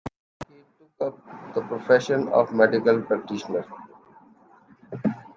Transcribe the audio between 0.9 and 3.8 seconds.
up the profession of medical practitioner.